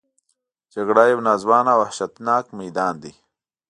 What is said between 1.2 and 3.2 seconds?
ناځوانه او وحشتناک میدان دی